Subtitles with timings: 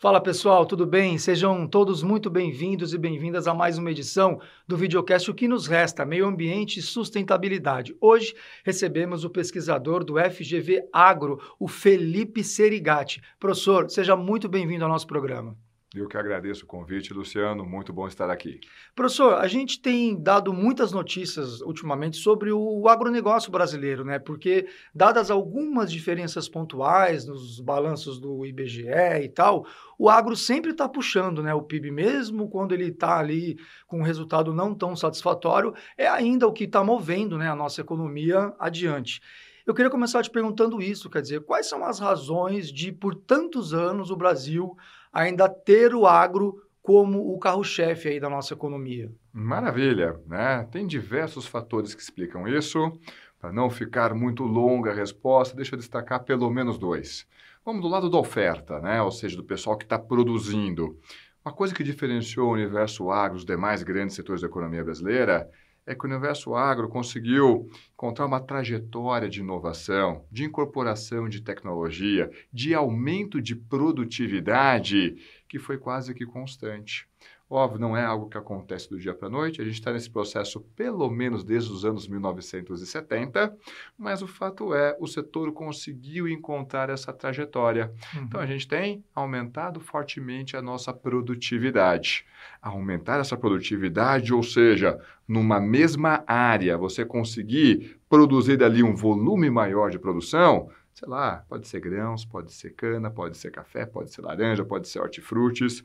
[0.00, 1.18] Fala pessoal, tudo bem?
[1.18, 5.66] Sejam todos muito bem-vindos e bem-vindas a mais uma edição do videocast O que nos
[5.66, 7.96] resta, Meio Ambiente e Sustentabilidade.
[8.00, 8.32] Hoje
[8.64, 13.20] recebemos o pesquisador do FGV Agro, o Felipe Serigati.
[13.40, 15.56] Professor, seja muito bem-vindo ao nosso programa.
[15.94, 17.64] Eu que agradeço o convite, Luciano.
[17.64, 18.60] Muito bom estar aqui.
[18.94, 24.18] Professor, a gente tem dado muitas notícias ultimamente sobre o agronegócio brasileiro, né?
[24.18, 28.84] Porque, dadas algumas diferenças pontuais nos balanços do IBGE
[29.22, 29.66] e tal,
[29.98, 31.54] o agro sempre está puxando, né?
[31.54, 36.46] O PIB, mesmo quando ele está ali com um resultado não tão satisfatório, é ainda
[36.46, 39.22] o que está movendo né, a nossa economia adiante.
[39.66, 43.74] Eu queria começar te perguntando isso, quer dizer, quais são as razões de, por tantos
[43.74, 44.76] anos, o Brasil
[45.12, 49.12] ainda ter o agro como o carro-chefe aí da nossa economia?
[49.32, 50.66] Maravilha, né?
[50.70, 52.92] Tem diversos fatores que explicam isso.
[53.38, 57.26] Para não ficar muito longa a resposta, deixa eu destacar pelo menos dois.
[57.64, 59.02] Vamos do lado da oferta, né?
[59.02, 60.98] Ou seja, do pessoal que está produzindo.
[61.44, 65.48] Uma coisa que diferenciou o universo agro dos demais grandes setores da economia brasileira
[65.88, 72.30] é que o universo agro conseguiu encontrar uma trajetória de inovação, de incorporação de tecnologia,
[72.52, 75.16] de aumento de produtividade
[75.48, 77.08] que foi quase que constante.
[77.50, 80.10] Óbvio, não é algo que acontece do dia para a noite, a gente está nesse
[80.10, 83.56] processo pelo menos desde os anos 1970,
[83.96, 87.90] mas o fato é, o setor conseguiu encontrar essa trajetória.
[88.14, 88.24] Uhum.
[88.24, 92.26] Então, a gente tem aumentado fortemente a nossa produtividade.
[92.60, 99.90] Aumentar essa produtividade, ou seja, numa mesma área, você conseguir produzir dali um volume maior
[99.90, 104.20] de produção, sei lá, pode ser grãos, pode ser cana, pode ser café, pode ser
[104.20, 105.84] laranja, pode ser hortifrutis,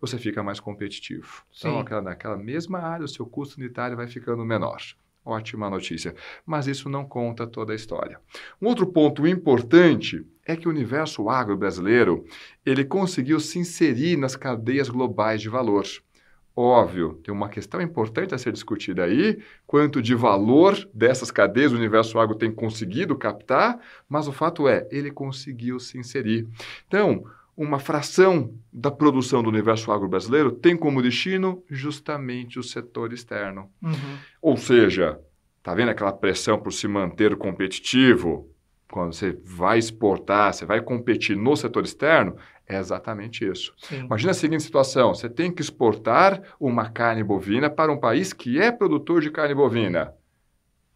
[0.00, 1.44] você fica mais competitivo.
[1.48, 1.68] Então, Sim.
[1.68, 4.80] Então, aquela, naquela mesma área, o seu custo unitário vai ficando menor.
[5.24, 6.14] Ótima notícia.
[6.46, 8.18] Mas isso não conta toda a história.
[8.60, 12.24] Um outro ponto importante é que o universo agro brasileiro
[12.64, 15.84] ele conseguiu se inserir nas cadeias globais de valor.
[16.56, 21.76] Óbvio, tem uma questão importante a ser discutida aí, quanto de valor dessas cadeias o
[21.76, 23.78] universo agro tem conseguido captar,
[24.08, 26.48] mas o fato é, ele conseguiu se inserir.
[26.88, 27.24] Então,
[27.56, 33.70] uma fração da produção do universo agro brasileiro tem como destino justamente o setor externo.
[33.82, 34.18] Uhum.
[34.40, 35.20] Ou seja,
[35.62, 38.48] tá vendo aquela pressão por se manter competitivo?
[38.90, 43.72] Quando você vai exportar, você vai competir no setor externo, é exatamente isso.
[43.78, 44.00] Sim.
[44.00, 48.60] Imagina a seguinte situação: você tem que exportar uma carne bovina para um país que
[48.60, 50.12] é produtor de carne bovina.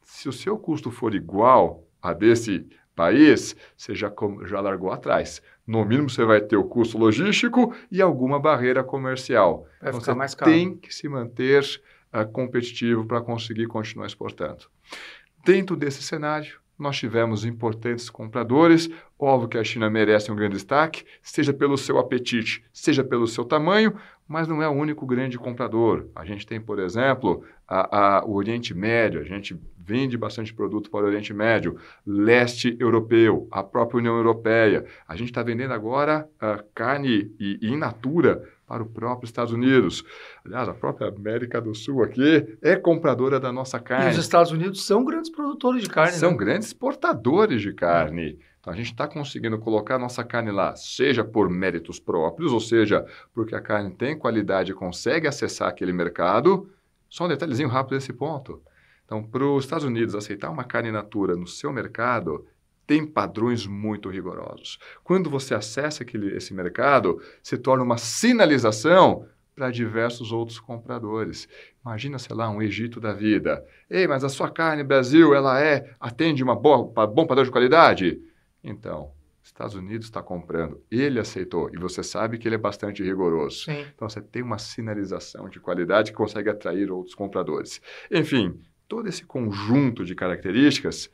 [0.02, 4.12] Se o seu custo for igual a desse país, você já,
[4.46, 5.42] já largou atrás.
[5.66, 9.66] No mínimo, você vai ter o custo logístico e alguma barreira comercial.
[9.80, 10.50] Vai então, ficar mais caro.
[10.50, 11.62] tem que se manter
[12.12, 14.66] uh, competitivo para conseguir continuar exportando.
[15.44, 18.88] Dentro desse cenário, nós tivemos importantes compradores.
[19.18, 23.44] Óbvio que a China merece um grande destaque, seja pelo seu apetite, seja pelo seu
[23.44, 23.94] tamanho,
[24.26, 26.06] mas não é o único grande comprador.
[26.14, 30.90] A gente tem, por exemplo, a, a, o Oriente Médio, a gente vende bastante produto
[30.90, 31.76] para o Oriente Médio,
[32.06, 34.86] leste europeu, a própria União Europeia.
[35.06, 39.52] A gente está vendendo agora uh, carne e, e in natura para o próprio Estados
[39.52, 40.02] Unidos.
[40.44, 44.06] Aliás, a própria América do Sul aqui é compradora da nossa carne.
[44.06, 46.12] E os Estados Unidos são grandes produtores de carne.
[46.12, 46.36] São né?
[46.38, 48.38] grandes exportadores de carne.
[48.64, 53.04] Então, a gente está conseguindo colocar nossa carne lá, seja por méritos próprios, ou seja,
[53.34, 56.70] porque a carne tem qualidade e consegue acessar aquele mercado.
[57.10, 58.62] Só um detalhezinho rápido desse ponto.
[59.04, 62.46] Então, para os Estados Unidos aceitar uma carne natura no seu mercado,
[62.86, 64.78] tem padrões muito rigorosos.
[65.02, 71.46] Quando você acessa aquele, esse mercado, se torna uma sinalização para diversos outros compradores.
[71.84, 73.62] Imagina, sei lá, um Egito da vida.
[73.90, 78.22] Ei, mas a sua carne Brasil, ela é atende uma boa, bom padrão de qualidade?
[78.64, 79.12] Então,
[79.44, 83.64] Estados Unidos está comprando, ele aceitou e você sabe que ele é bastante rigoroso.
[83.64, 83.84] Sim.
[83.94, 87.80] Então você tem uma sinalização de qualidade que consegue atrair outros compradores.
[88.10, 88.58] Enfim,
[88.88, 91.10] todo esse conjunto de características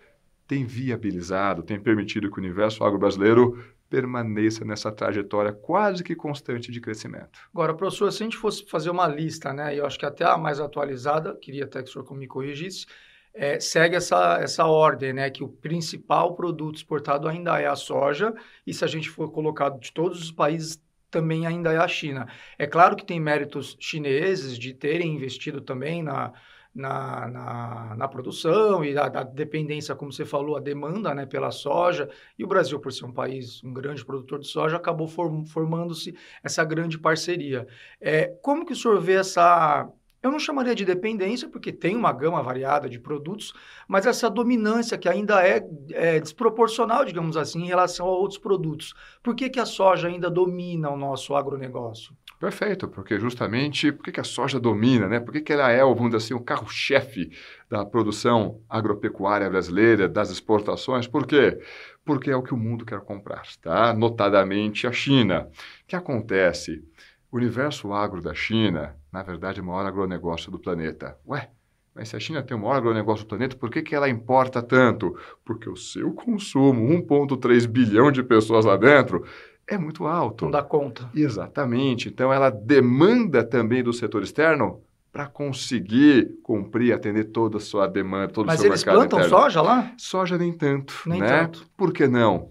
[0.46, 3.58] tem viabilizado, tem permitido que o universo agro-brasileiro
[3.88, 7.40] permaneça nessa trajetória quase que constante de crescimento.
[7.52, 10.24] Agora, professor, se a gente fosse fazer uma lista, né, e eu acho que até
[10.24, 12.86] a mais atualizada, queria até que o senhor me corrigisse,
[13.34, 18.34] é, segue essa, essa ordem, né, que o principal produto exportado ainda é a soja,
[18.66, 22.28] e se a gente for colocado de todos os países, também ainda é a China.
[22.58, 26.32] É claro que tem méritos chineses de terem investido também na,
[26.74, 32.08] na, na, na produção e da, dependência, como você falou, a demanda né, pela soja.
[32.38, 36.16] E o Brasil, por ser um país, um grande produtor de soja, acabou form, formando-se
[36.42, 37.66] essa grande parceria.
[38.00, 39.88] É, como que o senhor vê essa
[40.22, 43.54] eu não chamaria de dependência, porque tem uma gama variada de produtos,
[43.88, 48.94] mas essa dominância que ainda é, é, desproporcional, digamos assim, em relação a outros produtos.
[49.22, 52.14] Por que, que a soja ainda domina o nosso agronegócio?
[52.38, 55.20] Perfeito, porque justamente por que, que a soja domina, né?
[55.20, 57.30] Por que, que ela é, vamos dizer assim, o carro-chefe
[57.68, 61.06] da produção agropecuária brasileira, das exportações?
[61.06, 61.58] Por quê?
[62.04, 63.94] Porque é o que o mundo quer comprar, tá?
[63.94, 65.48] Notadamente a China.
[65.82, 66.82] O que acontece?
[67.30, 71.16] O universo agro da China, na verdade, é o maior agronegócio do planeta.
[71.26, 71.50] Ué,
[71.94, 74.62] mas se a China tem o maior agronegócio do planeta, por que, que ela importa
[74.62, 75.16] tanto?
[75.44, 79.24] Porque o seu consumo, 1,3 bilhão de pessoas lá dentro,
[79.66, 80.44] é muito alto.
[80.44, 81.10] Não dá conta.
[81.14, 82.08] Exatamente.
[82.08, 84.80] Então, ela demanda também do setor externo
[85.12, 89.18] para conseguir cumprir, atender toda a sua demanda, todo Mas o seu eles mercado plantam
[89.18, 89.36] interno.
[89.38, 89.92] soja lá?
[89.98, 91.26] Soja nem tanto, Nem né?
[91.26, 91.66] tanto.
[91.76, 92.50] Por que não?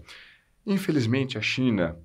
[0.66, 1.96] Infelizmente, a China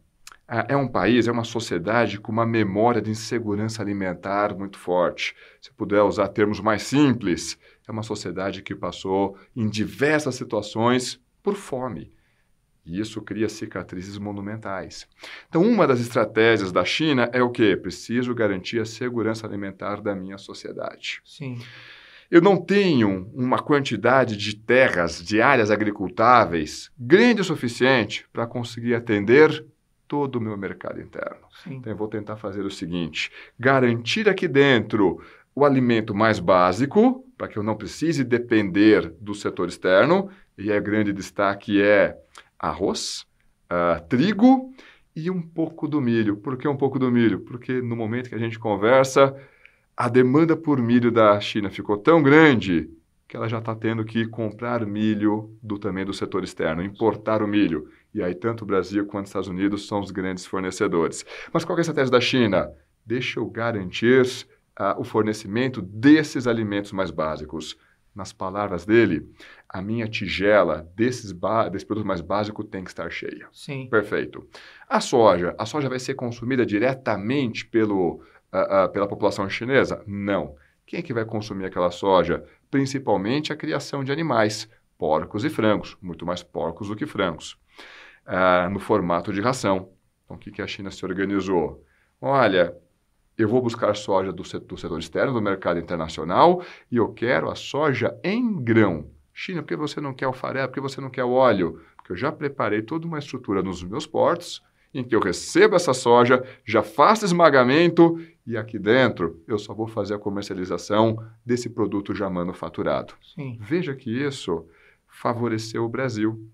[0.48, 5.36] é um país, é uma sociedade com uma memória de insegurança alimentar muito forte.
[5.60, 7.58] Se puder usar termos mais simples,
[7.88, 12.14] é uma sociedade que passou em diversas situações por fome.
[12.86, 15.08] E isso cria cicatrizes monumentais.
[15.50, 17.76] Então, uma das estratégias da China é o quê?
[17.76, 21.20] Preciso garantir a segurança alimentar da minha sociedade.
[21.26, 21.58] Sim.
[22.30, 28.94] Eu não tenho uma quantidade de terras, de áreas agricultáveis grande o suficiente para conseguir
[28.94, 29.66] atender
[30.08, 31.46] todo o meu mercado interno.
[31.64, 31.76] Sim.
[31.76, 35.22] Então, eu vou tentar fazer o seguinte: garantir aqui dentro
[35.54, 40.80] o alimento mais básico, para que eu não precise depender do setor externo, e é
[40.80, 42.18] grande destaque é
[42.60, 43.26] arroz,
[43.70, 44.74] ah, trigo
[45.16, 46.38] e um pouco do milho.
[46.38, 47.40] Por que um pouco do milho?
[47.40, 49.36] Porque no momento que a gente conversa,
[49.96, 52.90] a demanda por milho da China ficou tão grande
[53.28, 57.48] que ela já está tendo que comprar milho do também do setor externo, importar o
[57.48, 57.90] milho.
[58.16, 61.26] E aí tanto o Brasil quanto os Estados Unidos são os grandes fornecedores.
[61.52, 62.72] Mas qual é a estratégia da China?
[63.06, 64.24] Deixa eu garantir
[64.74, 67.78] ah, o fornecimento desses alimentos mais básicos.
[68.16, 69.30] Nas palavras dele,
[69.68, 71.34] a minha tigela desses
[71.70, 73.50] desse produto mais básico tem que estar cheia.
[73.52, 73.90] Sim.
[73.90, 74.48] Perfeito.
[74.88, 80.02] A soja, a soja vai ser consumida diretamente pelo, ah, ah, pela população chinesa?
[80.08, 80.56] Não.
[80.86, 82.46] Quem é que vai consumir aquela soja?
[82.72, 87.58] Principalmente a criação de animais, porcos e frangos, muito mais porcos do que frangos,
[88.26, 89.90] ah, no formato de ração.
[90.24, 91.84] Então, o que, que a China se organizou?
[92.20, 92.76] Olha,
[93.38, 97.50] eu vou buscar soja do setor, do setor externo, do mercado internacional, e eu quero
[97.50, 99.10] a soja em grão.
[99.34, 100.70] China, por que você não quer o farelo?
[100.70, 101.82] Por que você não quer o óleo?
[101.98, 104.64] Porque eu já preparei toda uma estrutura nos meus portos
[104.96, 108.18] em que eu recebo essa soja, já faço esmagamento
[108.48, 113.14] e aqui dentro eu só vou fazer a comercialização desse produto já manufaturado.
[113.36, 113.58] Sim.
[113.60, 114.66] Veja que isso
[115.06, 116.50] favoreceu o Brasil.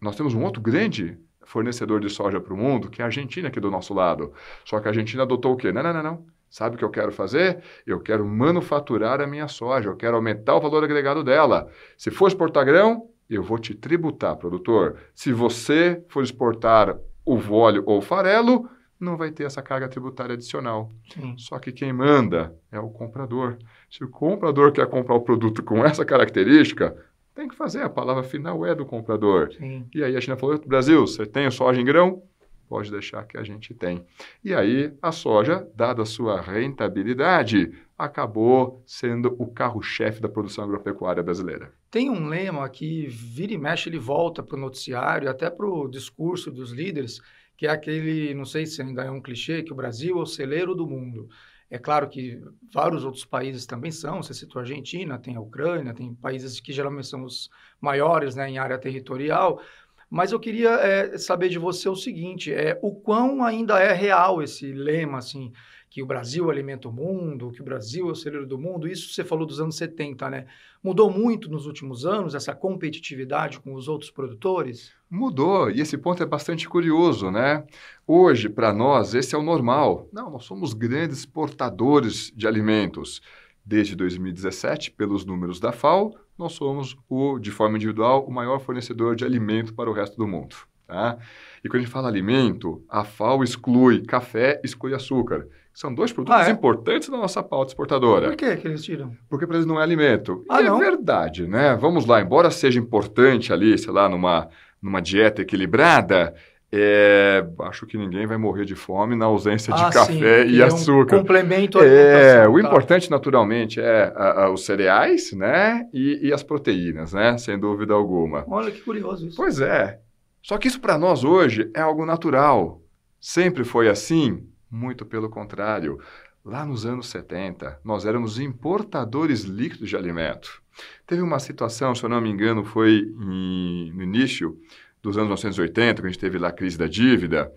[0.00, 3.48] Nós temos um outro grande fornecedor de soja para o mundo, que é a Argentina
[3.48, 4.32] aqui do nosso lado.
[4.64, 5.72] Só que a Argentina adotou o quê?
[5.72, 6.26] Não, não, não, não.
[6.50, 7.62] Sabe o que eu quero fazer?
[7.86, 11.70] Eu quero manufaturar a minha soja, eu quero aumentar o valor agregado dela.
[11.96, 14.96] Se for exportar grão, eu vou te tributar, produtor.
[15.14, 18.68] Se você for exportar o óleo ou o farelo,
[18.98, 20.90] não vai ter essa carga tributária adicional.
[21.12, 21.34] Sim.
[21.36, 23.58] Só que quem manda é o comprador.
[23.90, 26.96] Se o comprador quer comprar o produto com essa característica,
[27.38, 27.82] tem que fazer.
[27.82, 29.52] A palavra final é do comprador.
[29.52, 29.86] Sim.
[29.94, 32.20] E aí a China falou: Brasil, você tem soja em grão?
[32.68, 34.04] Pode deixar que a gente tem.
[34.44, 41.22] E aí a soja, dada a sua rentabilidade, acabou sendo o carro-chefe da produção agropecuária
[41.22, 41.72] brasileira.
[41.90, 45.88] Tem um lema que vira e mexe, ele volta para o noticiário, até para o
[45.88, 47.22] discurso dos líderes,
[47.56, 50.26] que é aquele, não sei se ainda é um clichê, que o Brasil é o
[50.26, 51.28] celeiro do mundo.
[51.70, 52.40] É claro que
[52.72, 56.72] vários outros países também são, você citou a Argentina, tem a Ucrânia, tem países que
[56.72, 59.60] geralmente são os maiores né, em área territorial,
[60.08, 64.42] mas eu queria é, saber de você o seguinte, é, o quão ainda é real
[64.42, 65.52] esse lema, assim,
[65.90, 69.12] que o Brasil alimenta o mundo, que o Brasil é o celeiro do mundo, isso
[69.12, 70.46] você falou dos anos 70, né?
[70.82, 74.92] Mudou muito nos últimos anos essa competitividade com os outros produtores?
[75.10, 77.64] Mudou, e esse ponto é bastante curioso, né?
[78.06, 80.08] Hoje, para nós, esse é o normal.
[80.12, 83.20] Não, nós somos grandes exportadores de alimentos.
[83.64, 89.16] Desde 2017, pelos números da FAO, nós somos, o, de forma individual, o maior fornecedor
[89.16, 90.56] de alimento para o resto do mundo.
[90.86, 91.18] Tá?
[91.62, 95.46] E quando a gente fala alimento, a FAO exclui café, exclui açúcar.
[95.80, 96.50] São dois produtos Ah, é?
[96.50, 98.26] importantes da nossa pauta exportadora.
[98.26, 99.12] Por que que eles tiram?
[99.30, 100.44] Porque para eles não é alimento.
[100.50, 100.82] Ah, e não?
[100.82, 101.76] é verdade, né?
[101.80, 104.48] Vamos lá, embora seja importante ali, sei lá, numa,
[104.82, 106.34] numa dieta equilibrada,
[106.72, 110.56] é, acho que ninguém vai morrer de fome na ausência de Ah, café sim, e
[110.56, 111.16] que é um açúcar.
[111.18, 112.60] complemento à É, o tá.
[112.60, 115.86] importante naturalmente é a- a- os cereais, né?
[115.94, 117.38] E, e as proteínas, né?
[117.38, 118.44] Sem dúvida alguma.
[118.48, 119.36] Olha que curioso isso.
[119.36, 120.00] Pois é.
[120.42, 122.82] Só que isso para nós hoje é algo natural.
[123.20, 124.42] Sempre foi assim?
[124.70, 125.98] Muito pelo contrário.
[126.44, 130.62] Lá nos anos 70, nós éramos importadores líquidos de alimento.
[131.06, 134.58] Teve uma situação, se eu não me engano, foi em, no início
[135.02, 137.52] dos anos 1980, que a gente teve lá a crise da dívida,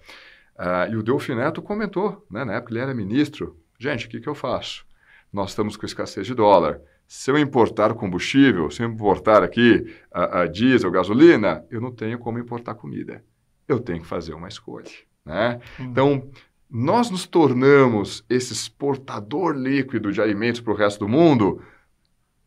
[0.58, 4.20] uh, e o Delfim Neto comentou, né, na época ele era ministro, gente, o que,
[4.20, 4.86] que eu faço?
[5.32, 6.82] Nós estamos com escassez de dólar.
[7.08, 12.20] Se eu importar combustível, se eu importar aqui a, a diesel, gasolina, eu não tenho
[12.20, 13.24] como importar comida.
[13.68, 14.92] Eu tenho que fazer uma escolha.
[15.26, 15.60] Né?
[15.80, 15.84] Hum.
[15.86, 16.32] Então,
[16.72, 21.62] nós nos tornamos esse exportador líquido de alimentos para o resto do mundo.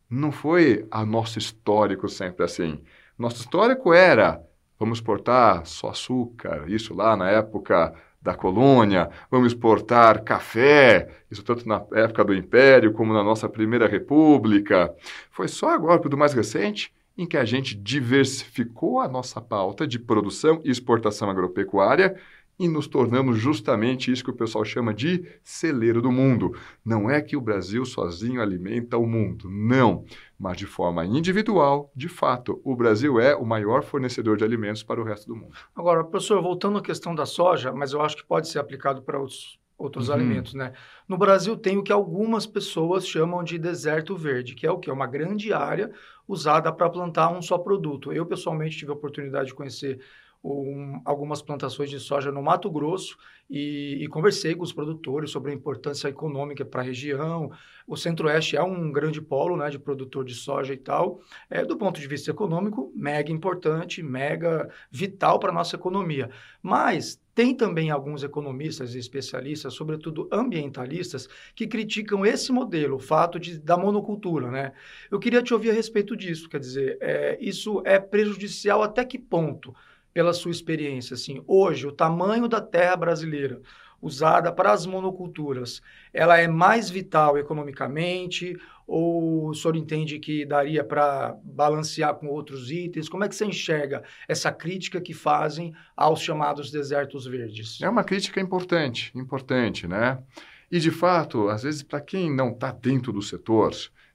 [0.08, 2.80] Não foi a nosso histórico sempre assim.
[3.18, 4.42] Nosso histórico era
[4.78, 11.68] vamos exportar só açúcar, isso lá na época da colônia, vamos exportar café, isso tanto
[11.68, 14.94] na época do Império como na nossa primeira república.
[15.30, 19.98] Foi só agora, tudo mais recente, em que a gente diversificou a nossa pauta de
[19.98, 22.16] produção e exportação agropecuária
[22.58, 26.56] e nos tornamos justamente isso que o pessoal chama de celeiro do mundo.
[26.84, 30.04] Não é que o Brasil sozinho alimenta o mundo, não.
[30.38, 35.00] Mas de forma individual, de fato, o Brasil é o maior fornecedor de alimentos para
[35.00, 35.54] o resto do mundo.
[35.74, 39.18] Agora, professor, voltando à questão da soja, mas eu acho que pode ser aplicado para
[39.18, 40.14] outros, outros uhum.
[40.14, 40.72] alimentos, né?
[41.08, 44.90] No Brasil tem o que algumas pessoas chamam de deserto verde, que é o que?
[44.90, 45.90] É uma grande área
[46.26, 48.12] usada para plantar um só produto.
[48.12, 50.00] Eu, pessoalmente, tive a oportunidade de conhecer
[50.44, 53.16] um, algumas plantações de soja no Mato Grosso
[53.48, 57.50] e, e, conversei com os produtores sobre a importância econômica para a região.
[57.86, 61.20] O Centro-Oeste é um grande polo né, de produtor de soja e tal.
[61.48, 66.28] É, do ponto de vista econômico, mega importante, mega vital para a nossa economia.
[66.62, 73.40] Mas tem também alguns economistas e especialistas, sobretudo ambientalistas, que criticam esse modelo, o fato
[73.40, 74.50] de, da monocultura.
[74.50, 74.72] Né?
[75.10, 76.48] Eu queria te ouvir a respeito disso.
[76.48, 79.74] Quer dizer, é, isso é prejudicial até que ponto?
[80.14, 83.60] Pela sua experiência, assim, hoje o tamanho da terra brasileira
[84.00, 85.80] usada para as monoculturas,
[86.12, 88.54] ela é mais vital economicamente
[88.86, 93.08] ou o senhor entende que daria para balancear com outros itens?
[93.08, 97.80] Como é que você enxerga essa crítica que fazem aos chamados desertos verdes?
[97.80, 100.22] É uma crítica importante, importante, né?
[100.70, 103.72] E de fato, às vezes para quem não está dentro do setor,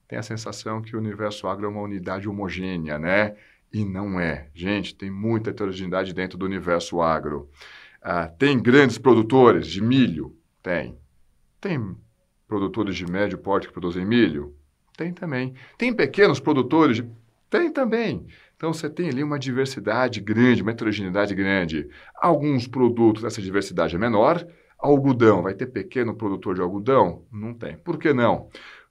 [0.08, 3.36] tem a sensação que o universo agro é uma unidade homogênea, né?
[3.72, 4.50] E não é.
[4.54, 7.50] Gente, tem muita heterogeneidade dentro do universo agro.
[8.02, 10.36] Ah, tem grandes produtores de milho?
[10.64, 10.98] Tem.
[11.62, 11.96] Tem
[12.48, 14.56] produtores de médio porte que produzem milho?
[14.98, 15.54] Tem também.
[15.78, 16.98] Tem pequenos produtores?
[16.98, 17.10] De...
[17.50, 18.26] Tem também.
[18.56, 21.88] Então você tem ali uma diversidade grande, uma heterogeneidade grande.
[22.16, 24.46] Alguns produtos, essa diversidade é menor.
[24.78, 27.24] Algodão, vai ter pequeno produtor de algodão?
[27.32, 27.78] Não tem.
[27.78, 28.50] Por que não?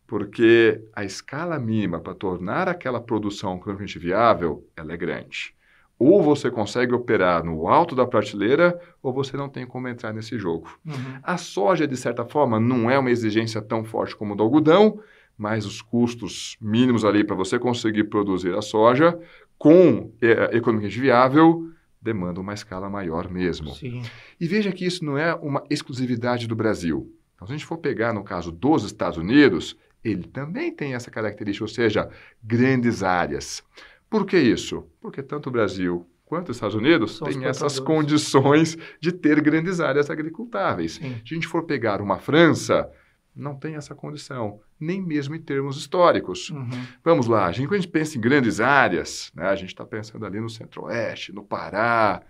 [0.08, 5.54] Porque a escala mínima para tornar aquela produção economicamente viável, ela é grande.
[5.98, 10.38] Ou você consegue operar no alto da prateleira, ou você não tem como entrar nesse
[10.38, 10.78] jogo.
[10.86, 11.18] Uhum.
[11.22, 14.98] A soja, de certa forma, não é uma exigência tão forte como o do algodão,
[15.36, 19.18] mas os custos mínimos ali para você conseguir produzir a soja
[19.58, 21.68] com é, economicamente viável
[22.00, 23.74] demandam uma escala maior mesmo.
[23.74, 24.02] Sim.
[24.40, 27.12] E veja que isso não é uma exclusividade do Brasil.
[27.34, 31.10] Então, se a gente for pegar no caso dos Estados Unidos, ele também tem essa
[31.10, 32.10] característica, ou seja,
[32.42, 33.62] grandes áreas.
[34.08, 34.86] Por que isso?
[35.00, 40.10] Porque tanto o Brasil quanto os Estados Unidos têm essas condições de ter grandes áreas
[40.10, 40.92] agricultáveis.
[40.92, 41.16] Sim.
[41.26, 42.90] Se a gente for pegar uma França,
[43.34, 46.50] não tem essa condição, nem mesmo em termos históricos.
[46.50, 46.68] Uhum.
[47.02, 49.86] Vamos lá, a gente, quando a gente pensa em grandes áreas, né, a gente está
[49.86, 52.22] pensando ali no Centro-Oeste, no Pará.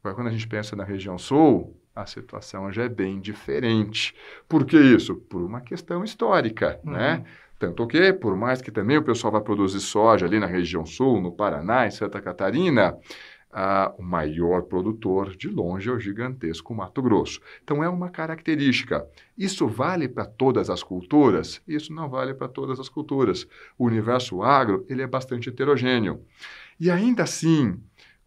[0.00, 4.14] Agora, quando a gente pensa na região Sul, a situação já é bem diferente.
[4.48, 5.16] Por que isso?
[5.16, 6.92] Por uma questão histórica, uhum.
[6.92, 7.24] né?
[7.58, 11.20] Tanto que, por mais que também o pessoal vá produzir soja ali na região sul,
[11.20, 12.98] no Paraná, em Santa Catarina,
[13.52, 17.40] ah, o maior produtor de longe é o gigantesco Mato Grosso.
[17.62, 19.06] Então é uma característica.
[19.36, 21.60] Isso vale para todas as culturas?
[21.68, 23.46] Isso não vale para todas as culturas.
[23.78, 26.24] O universo agro ele é bastante heterogêneo.
[26.80, 27.78] E ainda assim,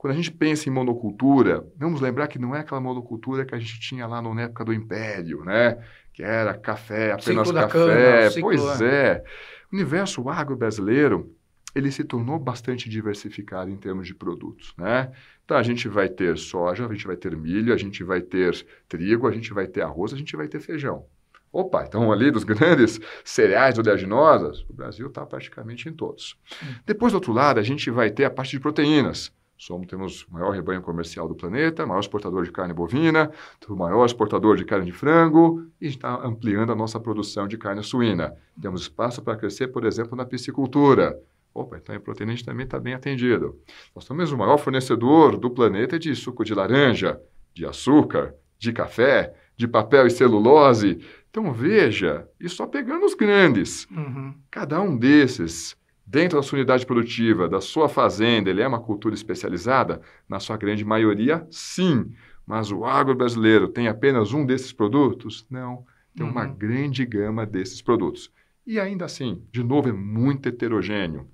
[0.06, 3.58] quando a gente pensa em monocultura, vamos lembrar que não é aquela monocultura que a
[3.58, 5.84] gente tinha lá na época do Império, né?
[6.14, 8.30] Que era café, apenas ciclo café.
[8.30, 8.86] Cana, pois é.
[8.86, 9.24] é.
[9.72, 11.36] O universo agro brasileiro,
[11.74, 15.12] ele se tornou bastante diversificado em termos de produtos, né?
[15.44, 18.64] Então, a gente vai ter soja, a gente vai ter milho, a gente vai ter
[18.88, 21.04] trigo, a gente vai ter arroz, a gente vai ter feijão.
[21.52, 26.38] Opa, então ali dos grandes cereais oleaginosas, o Brasil está praticamente em todos.
[26.64, 26.76] Hum.
[26.86, 29.34] Depois, do outro lado, a gente vai ter a parte de proteínas.
[29.58, 33.32] Somos, temos o maior rebanho comercial do planeta, maior exportador de carne bovina,
[33.70, 37.82] o maior exportador de carne de frango e está ampliando a nossa produção de carne
[37.82, 38.36] suína.
[38.62, 41.18] Temos espaço para crescer, por exemplo, na piscicultura.
[41.54, 43.58] Opa, então a proteína a gente também está bem atendido.
[43.96, 47.18] Nós somos o maior fornecedor do planeta de suco de laranja,
[47.54, 51.00] de açúcar, de café, de papel e celulose.
[51.30, 53.88] Então veja, e só pegando os grandes.
[53.90, 54.34] Uhum.
[54.52, 59.16] Cada um desses, dentro da sua unidade produtiva, da sua fazenda, ele é uma cultura
[59.16, 60.02] especializada?
[60.30, 62.12] Na sua grande maioria, sim.
[62.46, 65.46] Mas o agro brasileiro tem apenas um desses produtos?
[65.50, 65.86] Não.
[66.16, 66.56] Tem uma Uhum.
[66.56, 68.32] grande gama desses produtos.
[68.66, 71.28] E ainda assim, de novo, é muito heterogêneo.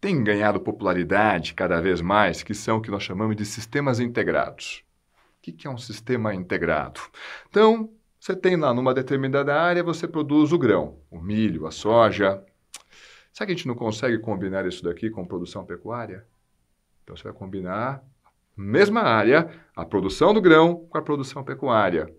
[0.00, 4.82] Tem ganhado popularidade cada vez mais, que são o que nós chamamos de sistemas integrados.
[5.38, 7.00] O que que é um sistema integrado?
[7.48, 12.42] Então, você tem lá numa determinada área, você produz o grão, o milho, a soja.
[13.40, 16.26] Será que a gente não consegue combinar isso daqui com produção pecuária?
[17.02, 18.04] Então, você vai combinar,
[18.54, 22.14] mesma área, a produção do grão com a produção pecuária.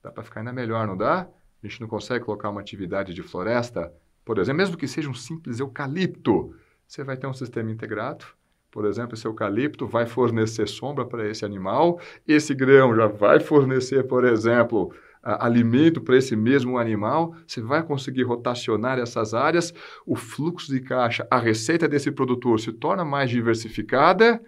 [0.00, 1.22] Dá para ficar ainda melhor, não dá?
[1.22, 3.92] A gente não consegue colocar uma atividade de floresta,
[4.24, 6.54] por exemplo, mesmo que seja um simples eucalipto,
[6.86, 8.24] você vai ter um sistema integrado.
[8.70, 14.06] Por exemplo, esse eucalipto vai fornecer sombra para esse animal, esse grão já vai fornecer,
[14.06, 19.72] por exemplo, a- alimento para esse mesmo animal, você vai conseguir rotacionar essas áreas,
[20.04, 24.42] o fluxo de caixa, a receita desse produtor se torna mais diversificada,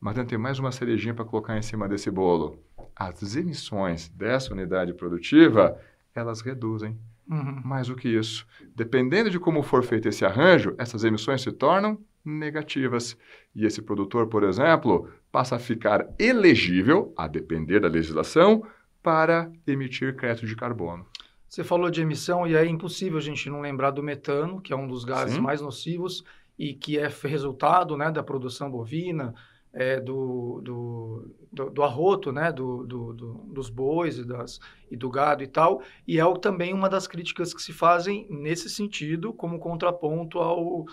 [0.00, 2.58] mas tem mais uma cerejinha para colocar em cima desse bolo.
[2.94, 5.78] As emissões dessa unidade produtiva,
[6.14, 6.96] elas reduzem.
[7.28, 7.60] Uhum.
[7.64, 11.98] Mais do que isso, dependendo de como for feito esse arranjo, essas emissões se tornam
[12.24, 13.16] negativas.
[13.54, 18.64] E esse produtor, por exemplo, passa a ficar elegível, a depender da legislação,
[19.06, 21.06] para emitir crédito de carbono.
[21.48, 24.76] Você falou de emissão e é impossível a gente não lembrar do metano, que é
[24.76, 25.40] um dos gases Sim.
[25.40, 26.24] mais nocivos
[26.58, 29.32] e que é resultado né, da produção bovina,
[29.72, 34.58] é, do, do, do, do arroto né, do, do, do- dos bois e, das,
[34.90, 35.82] e do gado e tal.
[36.04, 40.84] E é também uma das críticas que se fazem nesse sentido, como contraponto ao,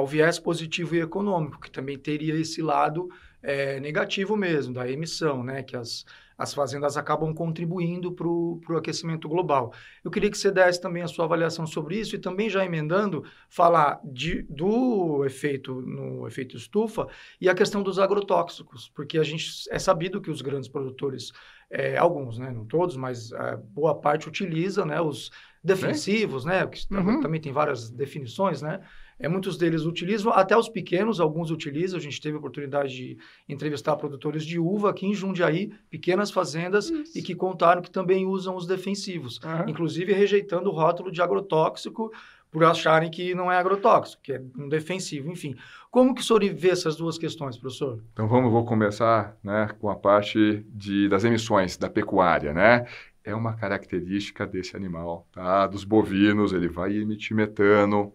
[0.00, 3.08] ao viés positivo e econômico, que também teria esse lado
[3.42, 6.04] é, negativo mesmo, da emissão, né, que as,
[6.36, 9.72] as fazendas acabam contribuindo para o aquecimento global.
[10.02, 13.24] Eu queria que você desse também a sua avaliação sobre isso e também já emendando
[13.48, 17.06] falar de, do efeito no efeito estufa
[17.40, 21.30] e a questão dos agrotóxicos, porque a gente é sabido que os grandes produtores,
[21.70, 25.30] é, alguns, né, não todos, mas é, boa parte utiliza, né, os
[25.62, 27.20] defensivos, né, que Uhum.
[27.20, 28.80] também tem várias definições, né,
[29.20, 31.98] é, muitos deles utilizam, até os pequenos, alguns utilizam.
[31.98, 36.88] A gente teve a oportunidade de entrevistar produtores de uva aqui em Jundiaí, pequenas fazendas,
[36.88, 37.18] Isso.
[37.18, 39.66] e que contaram que também usam os defensivos, Aham.
[39.68, 42.10] inclusive rejeitando o rótulo de agrotóxico
[42.50, 45.54] por acharem que não é agrotóxico, que é um defensivo, enfim.
[45.90, 48.02] Como que o senhor vê essas duas questões, professor?
[48.12, 52.86] Então vamos, vou começar né, com a parte de, das emissões da pecuária, né?
[53.22, 55.66] É uma característica desse animal, tá?
[55.66, 58.12] Dos bovinos, ele vai emitir metano.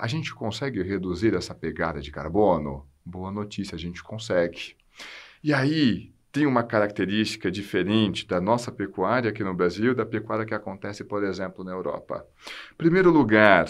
[0.00, 2.86] A gente consegue reduzir essa pegada de carbono?
[3.04, 4.74] Boa notícia, a gente consegue.
[5.44, 10.54] E aí tem uma característica diferente da nossa pecuária aqui no Brasil da pecuária que
[10.54, 12.26] acontece, por exemplo, na Europa.
[12.78, 13.66] Primeiro lugar,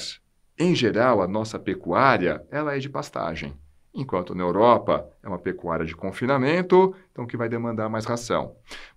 [0.57, 3.53] em geral, a nossa pecuária ela é de pastagem.
[3.93, 8.55] Enquanto na Europa é uma pecuária de confinamento, então que vai demandar mais ração.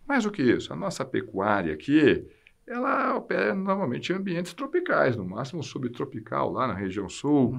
[0.08, 2.28] Mais do que isso, a nossa pecuária aqui,
[2.68, 7.58] ela opera normalmente em ambientes tropicais, no máximo subtropical, lá na região sul.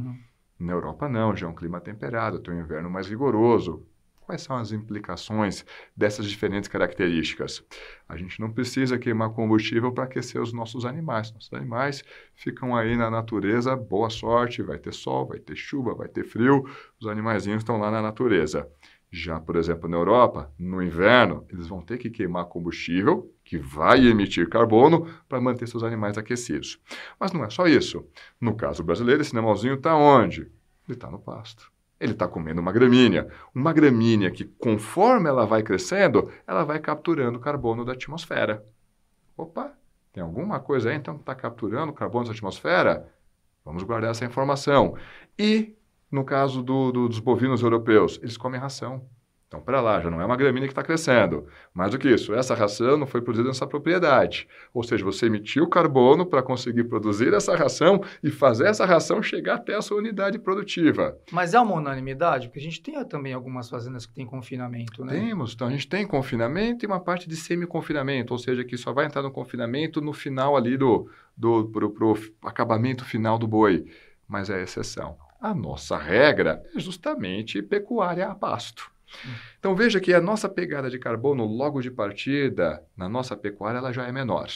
[0.58, 3.86] Na Europa não, já é um clima temperado, tem um inverno mais rigoroso.
[4.20, 7.62] Quais são as implicações dessas diferentes características?
[8.08, 11.30] A gente não precisa queimar combustível para aquecer os nossos animais.
[11.32, 12.02] Nossos animais
[12.34, 16.64] ficam aí na natureza, boa sorte, vai ter sol, vai ter chuva, vai ter frio,
[16.98, 18.66] os animaizinhos estão lá na natureza.
[19.10, 24.07] Já, por exemplo, na Europa, no inverno, eles vão ter que queimar combustível, que vai
[24.07, 26.80] emitir carbono, para manter seus animais aquecidos.
[27.20, 28.07] Mas não é só isso.
[28.40, 30.40] No caso brasileiro, esse animalzinho está onde?
[30.40, 31.70] Ele está no pasto.
[32.00, 33.28] Ele está comendo uma gramínea.
[33.54, 38.64] Uma gramínea que, conforme ela vai crescendo, ela vai capturando carbono da atmosfera.
[39.37, 39.72] Opa,
[40.12, 43.12] tem alguma coisa aí então que está capturando carbono da atmosfera?
[43.64, 44.96] Vamos guardar essa informação.
[45.38, 45.76] E,
[46.11, 49.07] no caso do, do, dos bovinos europeus, eles comem ração.
[49.54, 51.46] Então, para lá, já não é uma gramínea que está crescendo.
[51.72, 54.48] Mais do que isso, essa ração não foi produzida nessa propriedade.
[54.72, 59.54] Ou seja, você emitiu carbono para conseguir produzir essa ração e fazer essa ração chegar
[59.54, 61.16] até a sua unidade produtiva.
[61.30, 62.48] Mas é uma unanimidade?
[62.48, 65.12] Porque a gente tem também algumas fazendas que têm confinamento, né?
[65.20, 68.92] Temos, então a gente tem confinamento e uma parte de semi-confinamento, ou seja, que só
[68.92, 73.86] vai entrar no confinamento no final ali do, do pro, pro acabamento final do boi.
[74.26, 75.16] Mas é exceção.
[75.40, 78.93] A nossa regra é justamente pecuária a pasto.
[79.59, 83.92] Então veja que a nossa pegada de carbono logo de partida na nossa pecuária ela
[83.92, 84.48] já é menor.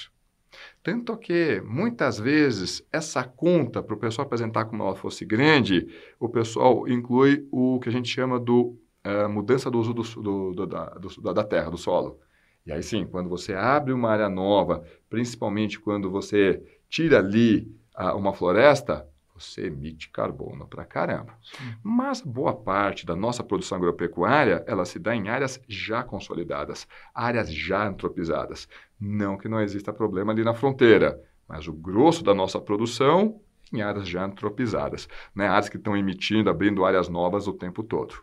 [0.83, 6.29] Tanto que muitas vezes essa conta para o pessoal apresentar como ela fosse grande, o
[6.29, 10.67] pessoal inclui o que a gente chama do uh, mudança do uso do, do, do,
[10.67, 12.19] da, do, da terra, do solo.
[12.67, 18.15] E aí sim, quando você abre uma área nova, principalmente quando você tira ali ah,
[18.15, 19.07] uma floresta,
[19.39, 21.39] você emite carbono para caramba.
[21.83, 27.53] Mas boa parte da nossa produção agropecuária, ela se dá em áreas já consolidadas, áreas
[27.53, 28.69] já antropizadas.
[29.01, 33.41] Não que não exista problema ali na fronteira, mas o grosso da nossa produção
[33.73, 35.47] em áreas já antropizadas, né?
[35.47, 38.15] áreas que estão emitindo, abrindo áreas novas o tempo todo.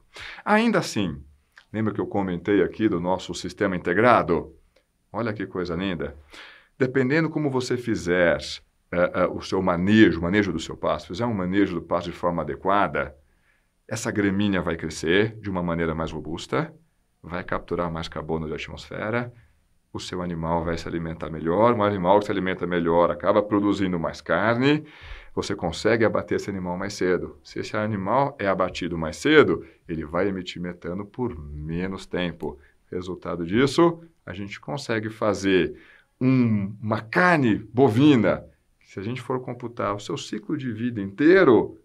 [0.44, 1.24] Ainda assim,
[1.72, 4.56] lembra que eu comentei aqui do nosso sistema integrado?
[5.12, 6.16] Olha que coisa linda.
[6.78, 8.38] Dependendo como você fizer
[8.94, 12.12] uh, uh, o seu manejo, o manejo do seu pasto, fizer um manejo do pasto
[12.12, 13.16] de forma adequada,
[13.88, 16.74] essa gramínea vai crescer de uma maneira mais robusta,
[17.22, 19.32] vai capturar mais carbono da atmosfera,
[19.94, 24.00] o seu animal vai se alimentar melhor, um animal que se alimenta melhor acaba produzindo
[24.00, 24.86] mais carne,
[25.34, 27.38] você consegue abater esse animal mais cedo.
[27.44, 32.58] Se esse animal é abatido mais cedo, ele vai emitir metano por menos tempo.
[32.90, 35.78] Resultado disso, a gente consegue fazer
[36.22, 38.46] um, uma carne bovina
[38.96, 41.78] se a gente for computar o seu ciclo de vida inteiro,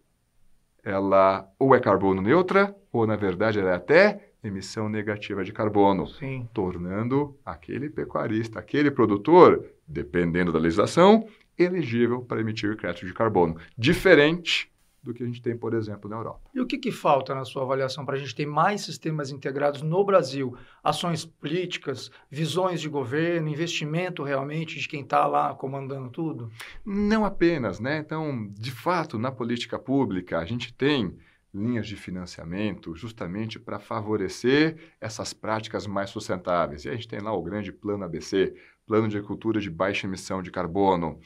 [0.81, 6.07] ela ou é carbono neutra, ou na verdade ela é até emissão negativa de carbono,
[6.07, 6.49] Sim.
[6.55, 11.27] tornando aquele pecuarista, aquele produtor, dependendo da legislação,
[11.59, 13.57] elegível para emitir crédito de carbono.
[13.77, 14.71] Diferente
[15.03, 16.51] do que a gente tem, por exemplo, na Europa.
[16.55, 19.83] E o que, que falta na sua avaliação para a gente ter mais sistemas integrados
[19.83, 20.55] no Brasil?
[20.85, 26.51] Ações políticas, visões de governo, investimento realmente de quem está lá comandando tudo?
[26.85, 27.99] Não apenas, né?
[27.99, 31.17] Então, de fato, na política pública, a gente tem
[31.53, 36.85] linhas de financiamento justamente para favorecer essas práticas mais sustentáveis.
[36.85, 38.55] E a gente tem lá o grande plano ABC,
[38.87, 41.19] Plano de Agricultura de Baixa Emissão de Carbono.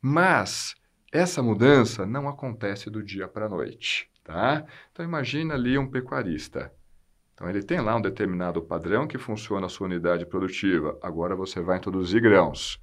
[0.00, 0.74] Mas
[1.14, 4.66] essa mudança não acontece do dia para a noite, tá?
[4.90, 6.72] Então imagina ali um pecuarista.
[7.32, 10.98] Então ele tem lá um determinado padrão que funciona a sua unidade produtiva.
[11.00, 12.80] Agora você vai introduzir grãos.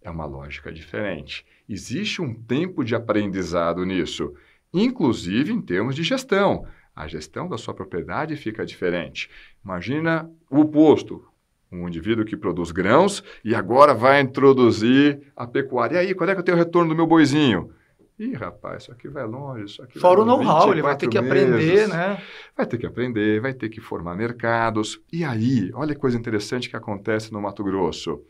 [0.00, 1.44] É uma lógica diferente.
[1.68, 4.32] Existe um tempo de aprendizado nisso,
[4.72, 6.68] inclusive em termos de gestão.
[6.94, 9.28] A gestão da sua propriedade fica diferente.
[9.64, 11.26] Imagina o oposto
[11.70, 15.96] um indivíduo que produz grãos e agora vai introduzir a pecuária.
[15.96, 17.70] E aí, quando é que eu tenho o retorno do meu boizinho?
[18.18, 21.20] Ih, rapaz, isso aqui vai longe, isso aqui Fora o know-how, ele vai ter que
[21.20, 21.32] meses.
[21.32, 22.22] aprender, né?
[22.56, 25.00] Vai ter que aprender, vai ter que formar mercados.
[25.12, 28.22] E aí, olha que coisa interessante que acontece no Mato Grosso.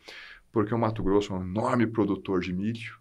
[0.50, 2.96] Porque o Mato Grosso é um enorme produtor de milho,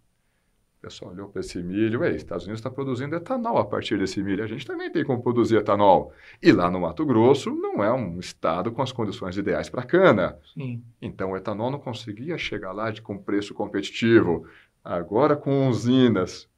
[0.83, 4.43] pessoal olhou para esse milho, ué, Estados Unidos está produzindo etanol a partir desse milho,
[4.43, 6.11] a gente também tem como produzir etanol.
[6.41, 10.37] E lá no Mato Grosso não é um estado com as condições ideais para cana.
[10.53, 10.83] Sim.
[11.01, 14.45] Então o etanol não conseguia chegar lá de, com preço competitivo.
[14.83, 16.49] Agora com usinas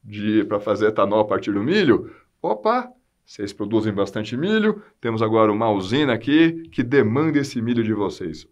[0.47, 2.11] para fazer etanol a partir do milho,
[2.41, 2.91] opa,
[3.23, 8.47] vocês produzem bastante milho, temos agora uma usina aqui que demanda esse milho de vocês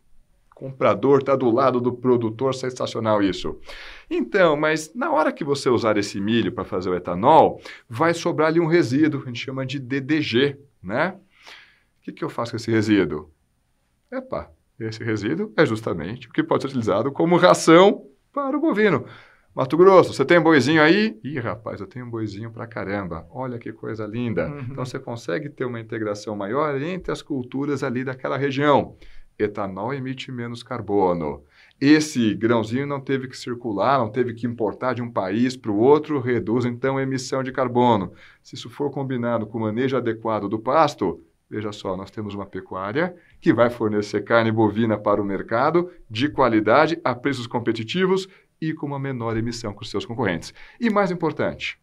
[0.63, 3.59] comprador está do lado do produtor, sensacional isso.
[4.09, 8.47] Então, mas na hora que você usar esse milho para fazer o etanol, vai sobrar
[8.47, 11.17] ali um resíduo, a gente chama de DDG, né?
[11.99, 13.29] O que, que eu faço com esse resíduo?
[14.09, 14.49] Epa,
[14.79, 19.05] esse resíduo é justamente o que pode ser utilizado como ração para o bovino.
[19.53, 21.19] Mato Grosso, você tem um boizinho aí?
[21.23, 23.27] Ih, rapaz, eu tenho um boizinho para caramba.
[23.29, 24.47] Olha que coisa linda.
[24.47, 24.59] Uhum.
[24.71, 28.95] Então você consegue ter uma integração maior entre as culturas ali daquela região
[29.37, 31.43] etanol emite menos carbono.
[31.79, 35.77] Esse grãozinho não teve que circular, não teve que importar de um país para o
[35.77, 38.13] outro, reduz então a emissão de carbono.
[38.41, 42.45] Se isso for combinado com o manejo adequado do pasto, veja só, nós temos uma
[42.45, 48.27] pecuária que vai fornecer carne bovina para o mercado de qualidade, a preços competitivos
[48.61, 50.53] e com uma menor emissão que os seus concorrentes.
[50.79, 51.77] E mais importante,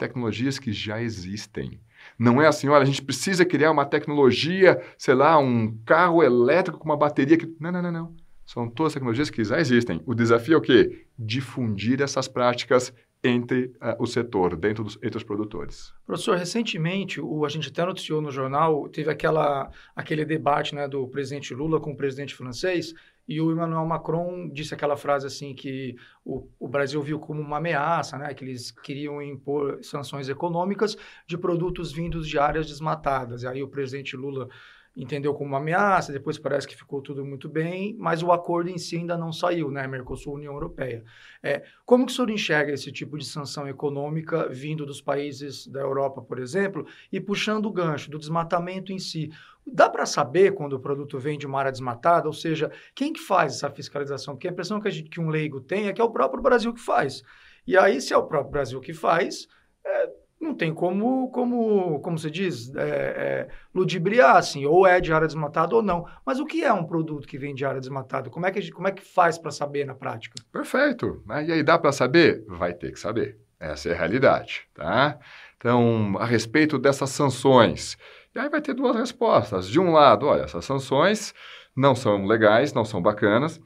[0.00, 1.78] tecnologias que já existem.
[2.18, 6.78] Não é assim, olha, a gente precisa criar uma tecnologia, sei lá, um carro elétrico
[6.78, 7.54] com uma bateria que.
[7.60, 8.16] Não, não, não, não.
[8.46, 10.02] São todas tecnologias que já existem.
[10.06, 11.06] O desafio é o quê?
[11.16, 15.92] Difundir essas práticas entre uh, o setor, dentro dos, entre os produtores.
[16.06, 21.06] Professor, recentemente, o, a gente até noticiou no jornal, teve aquela, aquele debate né, do
[21.06, 22.94] presidente Lula com o presidente francês,
[23.30, 27.58] e o Emmanuel Macron disse aquela frase assim que o, o, Brasil viu como uma
[27.58, 28.34] ameaça, né?
[28.34, 30.96] Que eles queriam impor sanções econômicas
[31.28, 33.44] de produtos vindos de áreas desmatadas.
[33.44, 34.48] E aí o presidente Lula
[34.96, 38.78] entendeu como uma ameaça, depois parece que ficou tudo muito bem, mas o acordo em
[38.78, 39.86] si ainda não saiu, né?
[39.86, 41.04] Mercosul-União Europeia.
[41.42, 45.80] É, como que o senhor enxerga esse tipo de sanção econômica vindo dos países da
[45.80, 49.30] Europa, por exemplo, e puxando o gancho do desmatamento em si?
[49.66, 52.26] Dá para saber quando o produto vem de uma área desmatada?
[52.26, 54.34] Ou seja, quem que faz essa fiscalização?
[54.34, 56.74] Porque a impressão que, gente, que um leigo tem é que é o próprio Brasil
[56.74, 57.22] que faz.
[57.66, 59.46] E aí, se é o próprio Brasil que faz,
[59.84, 65.12] é, não tem como, como, como se diz, é, é, ludibriar, assim, ou é de
[65.12, 66.06] área desmatada ou não.
[66.24, 68.30] Mas o que é um produto que vem de área desmatada?
[68.30, 70.42] Como é que, como é que faz para saber na prática?
[70.50, 71.22] Perfeito.
[71.26, 71.44] Né?
[71.44, 72.42] E aí dá para saber?
[72.48, 73.38] Vai ter que saber.
[73.60, 75.18] Essa é a realidade, tá?
[75.58, 77.98] Então, a respeito dessas sanções,
[78.34, 79.68] e aí vai ter duas respostas.
[79.68, 81.34] De um lado, olha, essas sanções
[81.76, 83.60] não são legais, não são bacanas.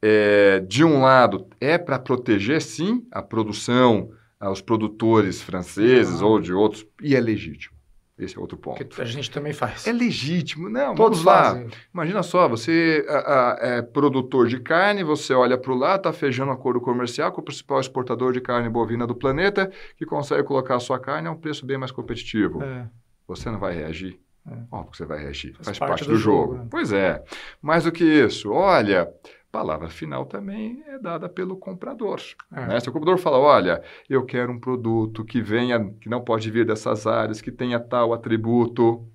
[0.00, 4.10] É, de um lado, é para proteger, sim, a produção
[4.42, 7.76] aos produtores franceses ou de outros, e é legítimo.
[8.18, 8.84] Esse é outro ponto.
[8.84, 9.86] Que a gente também faz.
[9.86, 10.68] É legítimo.
[10.68, 11.44] Não, Todos vamos lá.
[11.54, 11.68] fazem.
[11.94, 16.12] Imagina só, você a, a, é produtor de carne, você olha para o lado, está
[16.12, 20.42] fechando um acordo comercial com o principal exportador de carne bovina do planeta, que consegue
[20.42, 22.62] colocar a sua carne a um preço bem mais competitivo.
[22.62, 22.86] É.
[23.26, 24.20] Você não vai reagir?
[24.46, 24.54] É.
[24.70, 25.54] Óbvio que você vai reagir.
[25.54, 26.54] Faz Faz, parte parte, do do, jogo, jogo.
[26.64, 26.66] né?
[26.70, 27.24] Pois é.
[27.60, 29.08] Mais do que isso, olha,
[29.52, 32.20] palavra final também é dada pelo comprador.
[32.50, 32.66] É.
[32.66, 32.80] Né?
[32.80, 36.64] Se o comprador fala, olha, eu quero um produto que venha, que não pode vir
[36.64, 39.06] dessas áreas, que tenha tal atributo,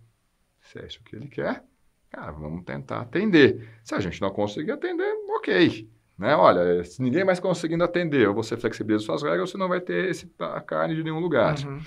[0.62, 1.64] se é isso que ele quer,
[2.12, 3.68] cara, vamos tentar atender.
[3.84, 5.90] Se a gente não conseguir atender, ok.
[6.18, 6.36] Né?
[6.36, 10.10] Olha, se ninguém mais conseguindo atender, ou você flexibiliza suas regras, você não vai ter
[10.10, 11.56] esse, a carne de nenhum lugar.
[11.66, 11.82] Uhum.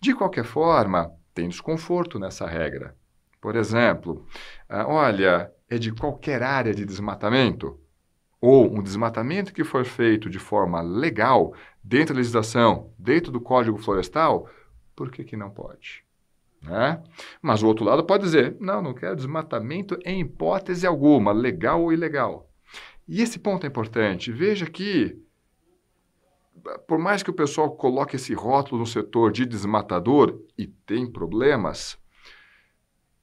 [0.00, 2.96] De qualquer forma, tem desconforto nessa regra.
[3.40, 4.26] Por exemplo,
[4.68, 7.78] ah, olha, é de qualquer área de desmatamento,
[8.40, 13.78] ou um desmatamento que for feito de forma legal, dentro da legislação, dentro do Código
[13.78, 14.48] Florestal,
[14.96, 16.04] por que, que não pode?
[16.62, 17.02] Né?
[17.40, 21.92] Mas o outro lado pode dizer, não, não quero desmatamento em hipótese alguma, legal ou
[21.92, 22.48] ilegal.
[23.08, 24.30] E esse ponto é importante.
[24.30, 25.18] Veja que
[26.86, 31.98] por mais que o pessoal coloque esse rótulo no setor de desmatador, e tem problemas,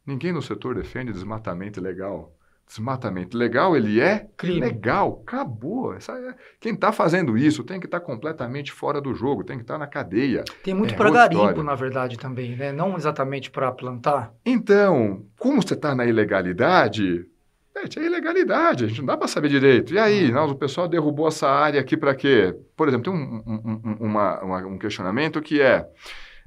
[0.05, 2.33] ninguém no setor defende desmatamento ilegal.
[2.67, 4.59] Desmatamento legal, ele é Crime.
[4.59, 5.93] legal, acabou.
[5.93, 9.63] Essa é- Quem está fazendo isso tem que estar completamente fora do jogo, tem que
[9.63, 10.43] estar na cadeia.
[10.63, 11.63] Tem muito É para outra garimpo, história.
[11.63, 12.73] na verdade, também, né?
[12.73, 14.33] Não exatamente para plantar.
[14.45, 17.25] Então, como você está na ilegalidade,
[17.73, 19.93] é ilegalidade, a gente não dá para saber direito.
[19.93, 22.53] E aí, nós, o pessoal derrubou essa área aqui para quê?
[22.75, 25.87] Por exemplo, tem um, um- um- uma- uma- um questionamento que é: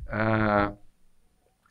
[0.08, 0.72] ah,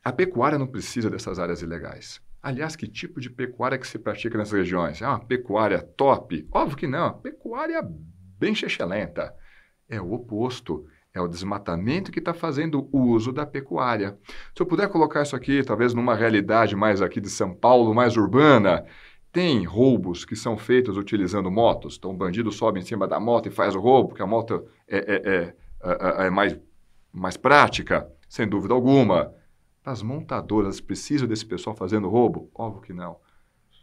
[0.04, 2.20] a pecuária não precisa dessas áreas ilegais.
[2.42, 5.02] Aliás, que tipo de pecuária que se pratica nessas regiões?
[5.02, 6.48] É uma pecuária top?
[6.52, 7.82] Óbvio que não, pecuária
[8.40, 9.34] bem chechelenta.
[9.88, 10.86] É o oposto.
[11.14, 14.18] É o desmatamento que está fazendo uso da pecuária.
[14.56, 18.16] Se eu puder colocar isso aqui, talvez numa realidade mais aqui de São Paulo, mais
[18.16, 18.86] urbana,
[19.32, 21.96] tem roubos que são feitos utilizando motos.
[21.98, 24.68] Então, o bandido sobe em cima da moto e faz o roubo, porque a moto
[24.88, 26.56] é, é- é- é- é mais,
[27.12, 29.34] mais prática, sem dúvida alguma.
[29.84, 32.50] As montadoras precisam desse pessoal fazendo roubo?
[32.54, 33.18] Óbvio que não.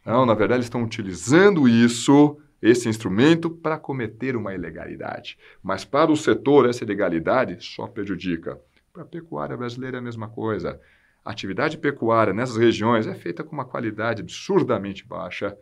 [0.04, 5.36] Não, na verdade, eles estão utilizando isso, esse instrumento, para cometer uma ilegalidade.
[5.62, 8.60] Mas para o setor, essa ilegalidade só prejudica.
[8.92, 10.80] Para a pecuária brasileira é a mesma coisa.
[11.24, 15.58] A atividade pecuária nessas regiões é feita com uma qualidade absurdamente baixa.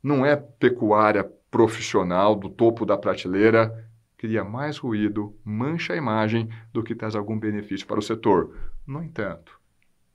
[0.00, 3.84] Não é pecuária profissional do topo da prateleira.
[4.16, 8.56] Cria mais ruído, mancha a imagem do que traz algum benefício para o setor.
[8.86, 9.57] No entanto,